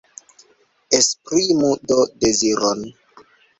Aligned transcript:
Esprimu 0.97 1.71
do 1.87 1.99
deziron. 2.21 2.79